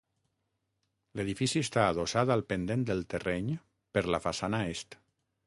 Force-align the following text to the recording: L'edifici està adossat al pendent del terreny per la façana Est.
L'edifici 1.19 1.61
està 1.65 1.83
adossat 1.89 2.31
al 2.37 2.43
pendent 2.55 2.87
del 2.89 3.05
terreny 3.13 3.53
per 3.99 4.05
la 4.17 4.23
façana 4.27 4.65
Est. 4.73 5.01